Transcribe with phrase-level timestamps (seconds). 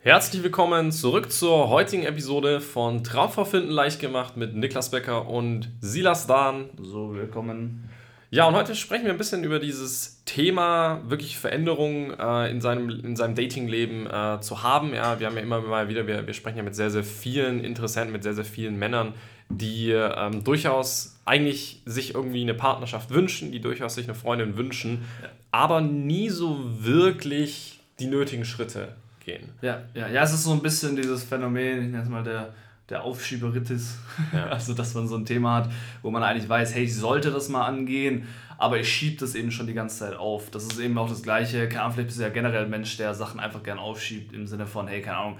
[0.00, 5.70] Herzlich willkommen zurück zur heutigen Episode von Traumfrau finden leicht gemacht mit Niklas Becker und
[5.80, 6.70] Silas Dahn.
[6.80, 7.90] So, willkommen.
[8.30, 12.90] Ja, und heute sprechen wir ein bisschen über dieses Thema, wirklich Veränderungen äh, in seinem,
[12.90, 14.94] in seinem Datingleben äh, zu haben.
[14.94, 17.64] Ja, wir haben ja immer mal wieder, wir, wir sprechen ja mit sehr, sehr vielen
[17.64, 19.14] Interessenten, mit sehr, sehr vielen Männern,
[19.48, 25.04] die ähm, durchaus eigentlich sich irgendwie eine Partnerschaft wünschen, die durchaus sich eine Freundin wünschen,
[25.50, 28.94] aber nie so wirklich die nötigen Schritte
[29.28, 29.48] gehen.
[29.60, 32.54] Ja, ja, ja, es ist so ein bisschen dieses Phänomen, ich nenne es mal der,
[32.88, 33.98] der Aufschieberitis.
[34.32, 34.46] Ja.
[34.50, 35.70] Also, dass man so ein Thema hat,
[36.02, 38.26] wo man eigentlich weiß, hey, ich sollte das mal angehen,
[38.56, 40.50] aber ich schiebe das eben schon die ganze Zeit auf.
[40.50, 41.68] Das ist eben auch das Gleiche.
[41.68, 44.46] Keine Ahnung, vielleicht bist du ja generell ein Mensch, der Sachen einfach gern aufschiebt, im
[44.46, 45.38] Sinne von, hey, keine Ahnung,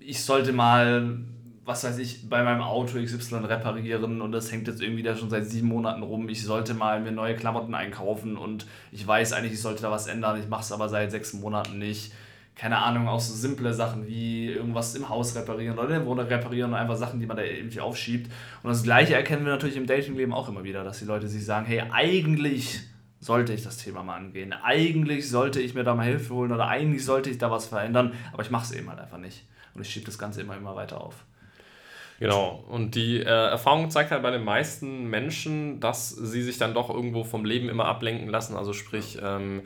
[0.00, 1.18] ich sollte mal
[1.70, 5.30] was weiß ich, bei meinem Auto XY reparieren und das hängt jetzt irgendwie da schon
[5.30, 6.28] seit sieben Monaten rum.
[6.28, 10.08] Ich sollte mal mir neue Klamotten einkaufen und ich weiß eigentlich, ich sollte da was
[10.08, 10.40] ändern.
[10.40, 12.12] Ich mache es aber seit sechs Monaten nicht
[12.60, 16.26] keine Ahnung, auch so simple Sachen wie irgendwas im Haus reparieren oder in der Wohnung
[16.26, 18.30] reparieren und einfach Sachen, die man da irgendwie aufschiebt.
[18.62, 21.42] Und das Gleiche erkennen wir natürlich im Datingleben auch immer wieder, dass die Leute sich
[21.42, 22.80] sagen, hey, eigentlich
[23.18, 24.52] sollte ich das Thema mal angehen.
[24.52, 28.12] Eigentlich sollte ich mir da mal Hilfe holen oder eigentlich sollte ich da was verändern,
[28.30, 29.46] aber ich mache es eben halt einfach nicht.
[29.74, 31.24] Und ich schiebe das Ganze immer, immer weiter auf.
[32.18, 32.62] Genau.
[32.68, 36.90] Und die äh, Erfahrung zeigt halt bei den meisten Menschen, dass sie sich dann doch
[36.90, 38.54] irgendwo vom Leben immer ablenken lassen.
[38.54, 39.62] Also sprich, ähm,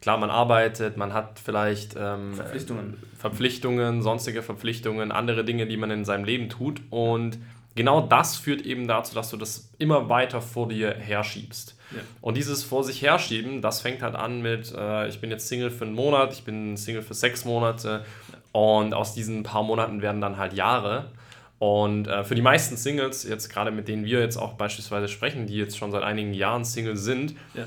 [0.00, 2.96] Klar, man arbeitet, man hat vielleicht ähm, Verpflichtungen.
[3.18, 6.80] Verpflichtungen, sonstige Verpflichtungen, andere Dinge, die man in seinem Leben tut.
[6.90, 7.38] Und
[7.74, 11.76] genau das führt eben dazu, dass du das immer weiter vor dir herschiebst.
[11.90, 12.02] Ja.
[12.20, 15.70] Und dieses vor sich herschieben, das fängt halt an mit, äh, ich bin jetzt Single
[15.70, 18.04] für einen Monat, ich bin Single für sechs Monate
[18.52, 21.10] und aus diesen paar Monaten werden dann halt Jahre.
[21.58, 25.48] Und äh, für die meisten Singles, jetzt gerade mit denen wir jetzt auch beispielsweise sprechen,
[25.48, 27.66] die jetzt schon seit einigen Jahren Single sind, ja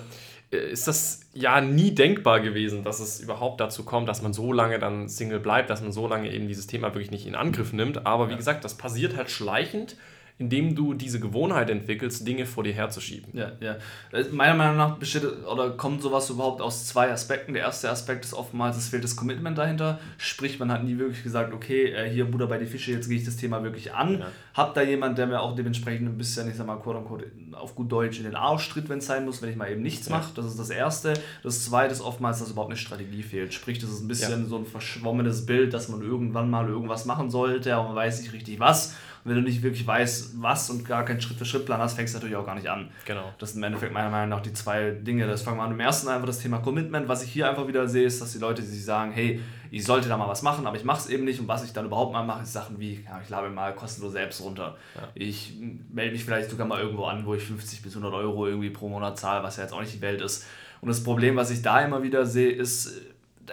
[0.52, 4.80] ist das ja nie denkbar gewesen, dass es überhaupt dazu kommt, dass man so lange
[4.80, 8.06] dann Single bleibt, dass man so lange eben dieses Thema wirklich nicht in Angriff nimmt.
[8.06, 9.96] Aber wie gesagt, das passiert halt schleichend
[10.42, 13.30] indem du diese Gewohnheit entwickelst, Dinge vor dir herzuschieben.
[13.34, 13.78] Ja, ja.
[14.12, 17.54] Äh, meiner Meinung nach besteht oder kommt sowas überhaupt aus zwei Aspekten.
[17.54, 20.00] Der erste Aspekt ist oftmals, es fehlt das Commitment dahinter.
[20.18, 23.18] Sprich, man hat nie wirklich gesagt, okay, äh, hier Bruder bei die Fische, jetzt gehe
[23.18, 24.20] ich das Thema wirklich an.
[24.20, 24.28] Ja.
[24.56, 27.76] Hab da jemand, der mir auch dementsprechend ein bisschen, ich sag mal, quote unquote, auf
[27.76, 30.10] gut Deutsch in den Arsch tritt, wenn es sein muss, wenn ich mal eben nichts
[30.10, 30.18] ja.
[30.18, 30.32] mache.
[30.36, 31.14] Das ist das Erste.
[31.44, 33.54] Das Zweite ist oftmals, dass überhaupt eine Strategie fehlt.
[33.54, 34.50] Sprich, das ist ein bisschen ja.
[34.50, 38.34] so ein verschwommenes Bild, dass man irgendwann mal irgendwas machen sollte, aber man weiß nicht
[38.34, 42.18] richtig was wenn du nicht wirklich weißt, was und gar keinen Schritt-für-Schritt-Plan hast, fängst du
[42.18, 42.90] natürlich auch gar nicht an.
[43.06, 43.34] Genau.
[43.38, 45.28] Das sind im Endeffekt meiner Meinung nach die zwei Dinge.
[45.28, 45.72] Das fangen wir an.
[45.72, 47.08] Im ersten einfach das Thema Commitment.
[47.08, 49.40] Was ich hier einfach wieder sehe, ist, dass die Leute sich sagen, hey,
[49.70, 51.40] ich sollte da mal was machen, aber ich mache es eben nicht.
[51.40, 54.12] Und was ich dann überhaupt mal mache, ist Sachen wie, ja, ich lade mal kostenlos
[54.12, 54.76] selbst runter.
[54.96, 55.08] Ja.
[55.14, 55.54] Ich
[55.94, 58.90] melde mich vielleicht sogar mal irgendwo an, wo ich 50 bis 100 Euro irgendwie pro
[58.90, 60.46] Monat zahle, was ja jetzt auch nicht die Welt ist.
[60.82, 63.02] Und das Problem, was ich da immer wieder sehe, ist,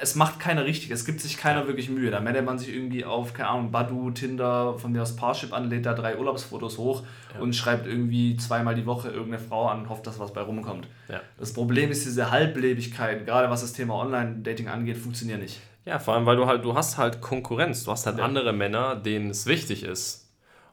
[0.01, 2.11] es macht keiner richtig, es gibt sich keiner wirklich Mühe.
[2.11, 5.69] Da meldet man sich irgendwie auf, keine Ahnung, Badu, Tinder, von mir aus Parship an,
[5.69, 7.03] lädt da drei Urlaubsfotos hoch
[7.35, 7.41] ja.
[7.41, 10.89] und schreibt irgendwie zweimal die Woche irgendeine Frau an und hofft, dass was bei rumkommt.
[11.09, 11.21] Ja.
[11.39, 15.61] Das Problem ist, diese Halblebigkeit, gerade was das Thema Online-Dating angeht, funktioniert nicht.
[15.85, 18.25] Ja, vor allem, weil du halt, du hast halt Konkurrenz, du hast halt ja.
[18.25, 20.28] andere Männer, denen es wichtig ist,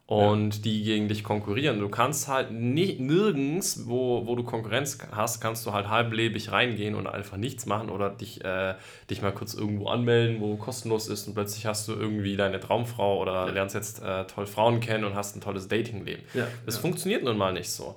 [0.07, 0.61] und ja.
[0.61, 1.79] die gegen dich konkurrieren.
[1.79, 6.93] Du kannst halt nicht, nirgends, wo, wo du Konkurrenz hast, kannst du halt halblebig reingehen
[6.93, 8.75] und einfach nichts machen oder dich, äh,
[9.09, 13.19] dich mal kurz irgendwo anmelden, wo kostenlos ist und plötzlich hast du irgendwie deine Traumfrau
[13.19, 13.51] oder ja.
[13.51, 16.23] lernst jetzt äh, toll Frauen kennen und hast ein tolles Datingleben.
[16.35, 16.47] Ja.
[16.67, 17.95] Das funktioniert nun mal nicht so.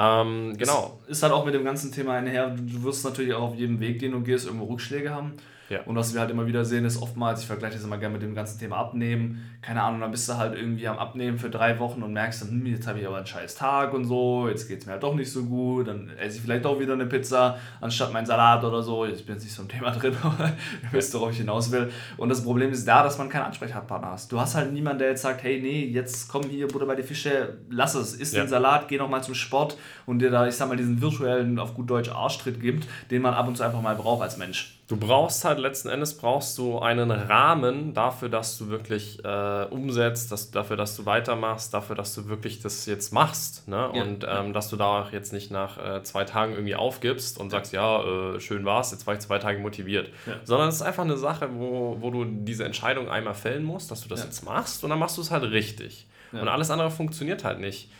[0.00, 1.00] Ähm, genau.
[1.06, 3.80] Es ist halt auch mit dem ganzen Thema einher, du wirst natürlich auch auf jedem
[3.80, 5.34] Weg, den du gehst, irgendwo Rückschläge haben.
[5.68, 5.80] Ja.
[5.84, 8.22] Und was wir halt immer wieder sehen, ist oftmals, ich vergleiche das immer gerne mit
[8.22, 9.58] dem ganzen Thema Abnehmen.
[9.60, 12.48] Keine Ahnung, dann bist du halt irgendwie am Abnehmen für drei Wochen und merkst dann,
[12.48, 15.02] hm, jetzt habe ich aber einen scheiß Tag und so, jetzt geht es mir halt
[15.02, 18.64] doch nicht so gut, dann esse ich vielleicht doch wieder eine Pizza anstatt meinen Salat
[18.64, 19.04] oder so.
[19.04, 21.90] Ich bin jetzt nicht so im Thema drin, aber ihr wisst, worauf ich hinaus will.
[22.16, 24.32] Und das Problem ist da, dass man keinen Ansprechpartner hast.
[24.32, 27.02] Du hast halt niemanden, der jetzt sagt, hey, nee, jetzt komm hier, Butter bei die
[27.02, 28.42] Fische, lass es, isst ja.
[28.42, 29.76] den Salat, geh nochmal zum Sport
[30.06, 33.34] und dir da, ich sag mal, diesen virtuellen, auf gut Deutsch, Arschtritt gibt, den man
[33.34, 34.78] ab und zu einfach mal braucht als Mensch.
[34.88, 40.32] Du brauchst halt letzten Endes brauchst du einen Rahmen dafür, dass du wirklich äh, umsetzt,
[40.32, 43.68] dass, dafür, dass du weitermachst, dafür, dass du wirklich das jetzt machst.
[43.68, 43.76] Ne?
[43.76, 44.02] Ja.
[44.02, 47.50] Und ähm, dass du da auch jetzt nicht nach äh, zwei Tagen irgendwie aufgibst und
[47.50, 50.08] sagst, ja, äh, schön war's, jetzt war ich zwei Tage motiviert.
[50.24, 50.36] Ja.
[50.44, 54.00] Sondern es ist einfach eine Sache, wo, wo du diese Entscheidung einmal fällen musst, dass
[54.00, 54.26] du das ja.
[54.26, 56.06] jetzt machst und dann machst du es halt richtig.
[56.32, 57.90] Und alles andere funktioniert halt nicht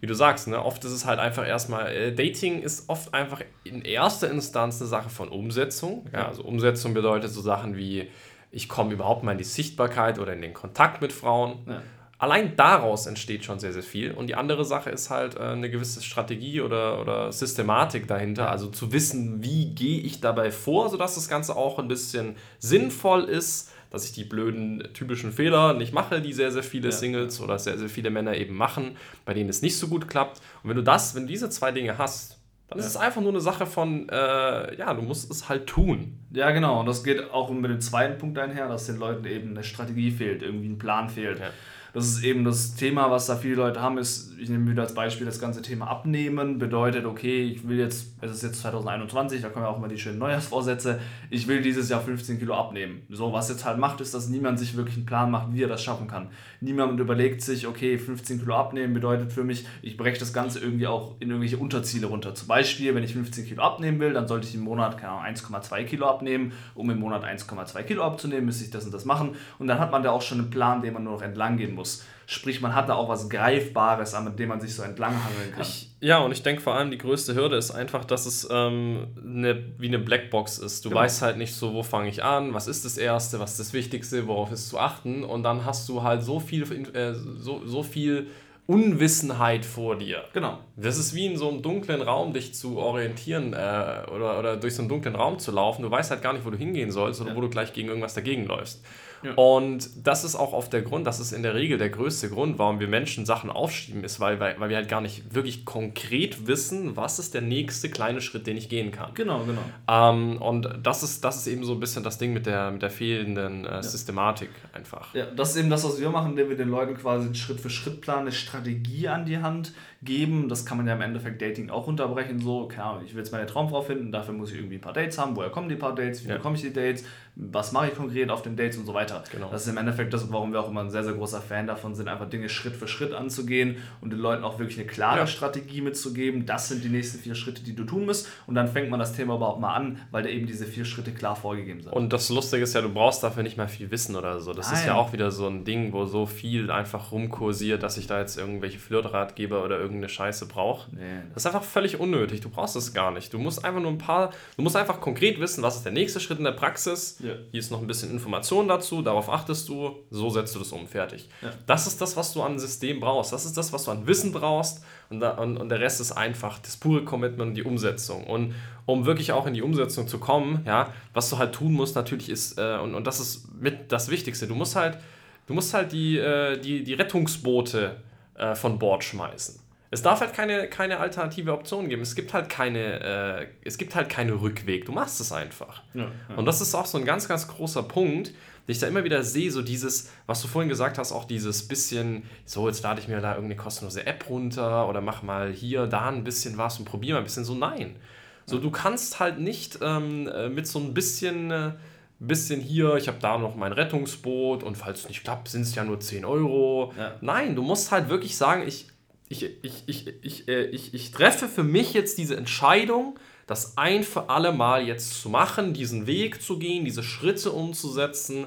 [0.00, 3.42] wie du sagst, ne, oft ist es halt einfach erstmal, äh, Dating ist oft einfach
[3.64, 6.06] in erster Instanz eine Sache von Umsetzung.
[6.12, 8.08] Ja, also Umsetzung bedeutet so Sachen wie,
[8.50, 11.58] ich komme überhaupt mal in die Sichtbarkeit oder in den Kontakt mit Frauen.
[11.66, 11.82] Ja.
[12.20, 14.10] Allein daraus entsteht schon sehr, sehr viel.
[14.10, 18.50] Und die andere Sache ist halt äh, eine gewisse Strategie oder, oder Systematik dahinter.
[18.50, 23.24] Also zu wissen, wie gehe ich dabei vor, sodass das Ganze auch ein bisschen sinnvoll
[23.24, 26.92] ist, dass ich die blöden typischen Fehler nicht mache, die sehr, sehr viele Ja.
[26.92, 30.40] Singles oder sehr, sehr viele Männer eben machen, bei denen es nicht so gut klappt.
[30.62, 32.38] Und wenn du das, wenn du diese zwei Dinge hast,
[32.68, 36.18] dann ist es einfach nur eine Sache von, äh, ja, du musst es halt tun.
[36.32, 36.80] Ja, genau.
[36.80, 40.10] Und das geht auch mit dem zweiten Punkt einher, dass den Leuten eben eine Strategie
[40.10, 41.38] fehlt, irgendwie ein Plan fehlt.
[41.38, 41.48] Ja.
[41.98, 44.94] Das ist eben das Thema, was da viele Leute haben, ist, ich nehme wieder als
[44.94, 46.60] Beispiel das ganze Thema Abnehmen.
[46.60, 49.98] Bedeutet, okay, ich will jetzt, es ist jetzt 2021, da kommen ja auch immer die
[49.98, 53.02] schönen Neujahrsvorsätze, ich will dieses Jahr 15 Kilo abnehmen.
[53.10, 55.66] So, was jetzt halt macht, ist, dass niemand sich wirklich einen Plan macht, wie er
[55.66, 56.28] das schaffen kann.
[56.60, 60.86] Niemand überlegt sich, okay, 15 Kilo abnehmen bedeutet für mich, ich breche das Ganze irgendwie
[60.86, 62.32] auch in irgendwelche Unterziele runter.
[62.32, 65.34] Zum Beispiel, wenn ich 15 Kilo abnehmen will, dann sollte ich im Monat, keine Ahnung,
[65.34, 66.52] 1,2 Kilo abnehmen.
[66.76, 69.34] Um im Monat 1,2 Kilo abzunehmen, müsste ich das und das machen.
[69.58, 71.74] Und dann hat man da auch schon einen Plan, den man nur noch entlang gehen
[71.74, 71.87] muss.
[72.30, 75.62] Sprich, man hat da auch was Greifbares, an dem man sich so entlanghangeln kann.
[75.62, 79.06] Ich, ja, und ich denke vor allem, die größte Hürde ist einfach, dass es ähm,
[79.16, 80.84] eine, wie eine Blackbox ist.
[80.84, 81.00] Du Genau.
[81.00, 83.72] weißt halt nicht so, wo fange ich an, was ist das Erste, was ist das
[83.72, 85.24] Wichtigste, worauf ist zu achten.
[85.24, 86.64] Und dann hast du halt so viel,
[86.94, 88.26] äh, so, so viel
[88.66, 90.24] Unwissenheit vor dir.
[90.34, 90.58] genau.
[90.76, 94.74] Das ist wie in so einem dunklen Raum dich zu orientieren äh, oder, oder durch
[94.74, 95.80] so einen dunklen Raum zu laufen.
[95.82, 97.36] Du weißt halt gar nicht, wo du hingehen sollst oder Ja.
[97.36, 98.84] wo du gleich gegen irgendwas dagegen läufst.
[99.22, 99.34] Ja.
[99.34, 102.58] Und das ist auch oft der Grund, das ist in der Regel der größte Grund,
[102.58, 106.46] warum wir Menschen Sachen aufschieben, ist, weil, weil, weil wir halt gar nicht wirklich konkret
[106.46, 109.12] wissen, was ist der nächste kleine Schritt, den ich gehen kann.
[109.14, 109.62] Genau, genau.
[109.88, 112.82] Ähm, und das ist, das ist eben so ein bisschen das Ding mit der, mit
[112.82, 115.14] der fehlenden äh, Systematik einfach.
[115.14, 118.20] Ja, das ist eben das, was wir machen, indem wir den Leuten quasi einen Schritt-für-Schritt-Plan,
[118.20, 120.48] eine Strategie an die Hand geben.
[120.48, 122.40] Das kann man ja im Endeffekt Dating auch unterbrechen.
[122.40, 124.92] So, keine Ahnung, ich will jetzt meine Traumfrau finden, dafür muss ich irgendwie ein paar
[124.92, 125.34] Dates haben.
[125.36, 126.24] Woher kommen die paar Dates?
[126.24, 126.36] Wie Ja.
[126.36, 127.04] bekomme ich die Dates?
[127.40, 129.22] Was mache ich konkret auf den Dates und so weiter.
[129.30, 129.48] Genau.
[129.50, 131.94] Das ist im Endeffekt das, warum wir auch immer ein sehr, sehr großer Fan davon
[131.94, 135.26] sind, einfach Dinge Schritt für Schritt anzugehen und den Leuten auch wirklich eine klare Ja.
[135.28, 136.46] Strategie mitzugeben.
[136.46, 138.28] Das sind die nächsten vier Schritte, die du tun musst.
[138.48, 141.12] Und dann fängt man das Thema überhaupt mal an, weil da eben diese vier Schritte
[141.12, 141.92] klar vorgegeben sind.
[141.92, 144.52] Und das Lustige ist ja, du brauchst dafür nicht mal viel Wissen oder so.
[144.52, 144.96] Das ist ja Nein.
[144.96, 148.78] auch wieder so ein Ding, wo so viel einfach rumkursiert, dass ich da jetzt irgendwelche
[148.80, 150.94] Flirtratgeber oder irgendeine Scheiße brauche.
[150.94, 151.00] Nee,
[151.34, 152.40] Das ist einfach völlig unnötig.
[152.40, 153.32] Du brauchst es gar nicht.
[153.32, 156.20] Du musst einfach nur ein paar, du musst einfach konkret wissen, was ist der nächste
[156.20, 157.18] Schritt in der Praxis.
[157.20, 157.32] Ja.
[157.50, 160.86] Hier ist noch ein bisschen Information dazu, darauf achtest du, so setzt du das um,
[160.86, 161.28] fertig.
[161.42, 161.50] Ja.
[161.66, 163.32] Das ist das, was du an System brauchst.
[163.32, 164.84] Das ist das, was du an Wissen brauchst.
[165.10, 168.24] Und, da, und, und der Rest ist einfach das pure Commitment und die Umsetzung.
[168.24, 168.54] Und
[168.86, 172.28] um wirklich auch in die Umsetzung zu kommen, ja, was du halt tun musst, natürlich
[172.28, 174.98] ist, äh, und, und das ist mit das Wichtigste, du musst halt,
[175.46, 177.96] du musst halt die, äh, die, die Rettungsboote
[178.34, 179.60] äh, von Bord schmeißen.
[179.90, 182.02] Es darf halt keine, keine alternative Option geben.
[182.02, 184.84] Es gibt halt keine, äh, es gibt halt keine Rückweg.
[184.84, 185.82] Du machst es einfach.
[185.94, 186.36] Ja, ja.
[186.36, 189.22] Und das ist auch so ein ganz, ganz großer Punkt, den ich da immer wieder
[189.22, 193.08] sehe, so dieses, was du vorhin gesagt hast, auch dieses bisschen, so jetzt lade ich
[193.08, 196.84] mir da irgendeine kostenlose App runter oder mach mal hier, da ein bisschen was und
[196.84, 197.54] probier mal ein bisschen so.
[197.54, 197.96] Nein.
[198.44, 201.72] So, du kannst halt nicht ähm, äh, mit so ein bisschen, äh,
[202.18, 205.74] bisschen hier, ich habe da noch mein Rettungsboot und falls es nicht klappt, sind es
[205.74, 206.92] ja nur 10 Euro.
[206.98, 207.12] Ja.
[207.20, 208.88] Nein, du musst halt wirklich sagen, ich,
[209.28, 214.02] ich, ich, ich, ich, äh, ich, ich treffe für mich jetzt diese Entscheidung, das ein
[214.04, 218.46] für alle Mal jetzt zu machen, diesen Weg zu gehen, diese Schritte umzusetzen,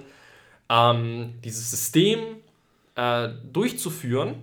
[0.69, 2.19] ähm, dieses System
[2.95, 4.36] äh, durchzuführen.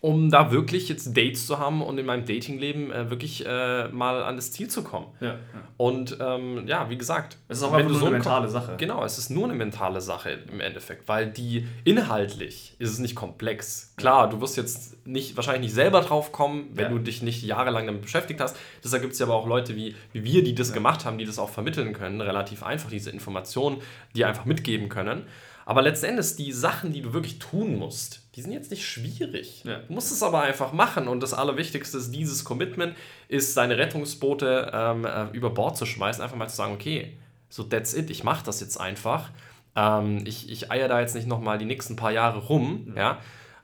[0.00, 4.22] Um da wirklich jetzt Dates zu haben und in meinem Datingleben äh, wirklich äh, mal
[4.22, 5.06] an das Ziel zu kommen.
[5.20, 5.36] Ja, ja.
[5.76, 8.74] Und ähm, ja, wie gesagt, Es ist auch einfach nur so eine mentale Sache.
[8.78, 13.16] Genau, es ist nur eine mentale Sache im Endeffekt, weil die inhaltlich ist es nicht
[13.16, 13.92] komplex.
[13.96, 16.90] Klar, du wirst jetzt nicht wahrscheinlich nicht selber drauf kommen, wenn Ja.
[16.90, 18.56] du dich nicht jahrelang damit beschäftigt hast.
[18.84, 21.24] Deshalb gibt es ja aber auch Leute wie, wie wir, die das gemacht haben, die
[21.24, 23.78] das auch vermitteln können, relativ einfach diese Informationen,
[24.14, 25.22] die einfach mitgeben können.
[25.68, 29.64] Aber letzten Endes, die Sachen, die du wirklich tun musst, die sind jetzt nicht schwierig.
[29.64, 29.80] Ja.
[29.80, 31.08] Du musst es aber einfach machen.
[31.08, 32.96] Und das Allerwichtigste ist dieses Commitment,
[33.28, 37.18] ist deine Rettungsboote ähm, äh, über Bord zu schmeißen, einfach mal zu sagen, okay,
[37.50, 39.28] so that's it, ich mache das jetzt einfach.
[39.76, 42.94] Ähm, ich, ich eier da jetzt nicht nochmal die nächsten paar Jahre rum.
[42.96, 43.18] Ja,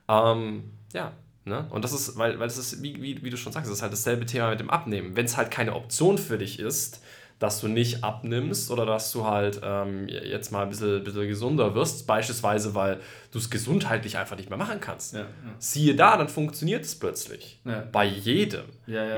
[0.07, 1.11] ähm, ja.
[1.43, 1.65] Ne?
[1.71, 3.81] Und das ist, weil, weil es ist, wie, wie, wie du schon sagst, es ist
[3.81, 5.15] halt dasselbe Thema mit dem Abnehmen.
[5.15, 7.01] Wenn es halt keine Option für dich ist,
[7.39, 11.75] dass du nicht abnimmst oder dass du halt ähm, jetzt mal ein bisschen, bisschen gesunder
[11.75, 12.99] wirst, beispielsweise, weil
[13.31, 15.13] du es gesundheitlich einfach nicht mehr machen kannst.
[15.13, 15.27] Ja, ja.
[15.59, 17.59] Siehe da, dann funktioniert es plötzlich.
[17.65, 17.83] Ja.
[17.91, 18.63] Bei jedem.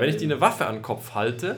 [0.00, 1.56] Wenn ich dir eine Waffe an den Kopf halte,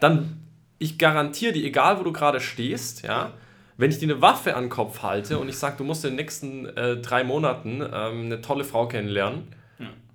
[0.00, 0.40] dann,
[0.78, 3.32] ich garantiere dir, egal wo du gerade stehst, ja,
[3.76, 6.10] wenn ich dir eine Waffe an den Kopf halte und ich sage, du musst in
[6.10, 9.48] den nächsten äh, drei Monaten ähm, eine tolle Frau kennenlernen.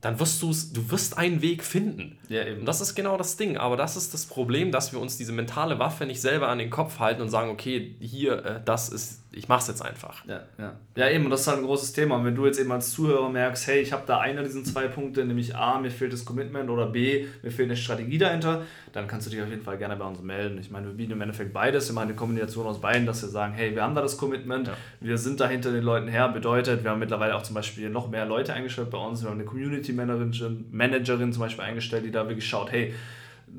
[0.01, 2.17] Dann wirst du's, du wirst einen Weg finden.
[2.27, 2.61] Ja, eben.
[2.61, 3.57] Und das ist genau das Ding.
[3.57, 6.71] Aber das ist das Problem, dass wir uns diese mentale Waffe nicht selber an den
[6.71, 10.25] Kopf halten und sagen, okay, hier, äh, das ist ich mache es jetzt einfach.
[10.27, 10.73] Ja, ja.
[10.95, 12.17] ja, eben, und das ist halt ein großes Thema.
[12.17, 14.87] Und wenn du jetzt eben als Zuhörer merkst, hey, ich habe da einer dieser zwei
[14.89, 19.07] Punkte, nämlich A, mir fehlt das Commitment oder B, mir fehlt eine Strategie dahinter, dann
[19.07, 20.57] kannst du dich auf jeden Fall gerne bei uns melden.
[20.59, 23.53] Ich meine, wir bieten im Endeffekt beides, immer eine Kombination aus beiden, dass wir sagen,
[23.53, 24.73] hey, wir haben da das Commitment, ja.
[24.99, 28.09] wir sind da hinter den Leuten her, bedeutet, wir haben mittlerweile auch zum Beispiel noch
[28.09, 32.11] mehr Leute eingestellt bei uns, wir haben eine Community Managerin, Managerin zum Beispiel eingestellt, die
[32.11, 32.93] da wirklich schaut, hey,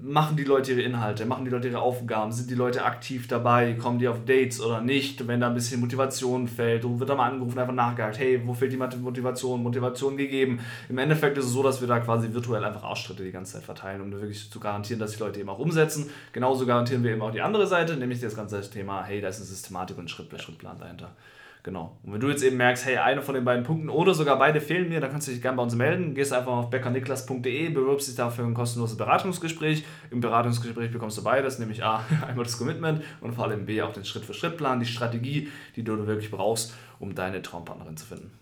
[0.00, 3.74] machen die Leute ihre Inhalte, machen die Leute ihre Aufgaben, sind die Leute aktiv dabei,
[3.74, 7.30] kommen die auf Dates oder nicht, wenn da ein bisschen Motivation fällt, wird da mal
[7.30, 10.60] angerufen, einfach nachgehakt, hey, wo fehlt die Motivation, Motivation gegeben.
[10.88, 13.64] Im Endeffekt ist es so, dass wir da quasi virtuell einfach Ausschritte die ganze Zeit
[13.64, 16.10] verteilen, um wirklich zu garantieren, dass die Leute eben auch umsetzen.
[16.32, 19.36] Genauso garantieren wir eben auch die andere Seite, nämlich das ganze Thema, hey, da ist
[19.36, 21.10] eine Systematik und ein Schritt-für-Schritt-Plan dahinter.
[21.64, 21.96] Genau.
[22.02, 24.60] Und wenn du jetzt eben merkst, hey, einer von den beiden Punkten oder sogar beide
[24.60, 26.14] fehlen mir, dann kannst du dich gerne bei uns melden.
[26.14, 29.84] Gehst einfach auf beckerniklas.de, bewirbst dich dafür ein kostenloses Beratungsgespräch.
[30.10, 33.92] Im Beratungsgespräch bekommst du beides, nämlich A, einmal das Commitment und vor allem B, auch
[33.92, 38.41] den Schritt-für-Schritt-Plan, die Strategie, die du wirklich brauchst, um deine Traumpartnerin zu finden.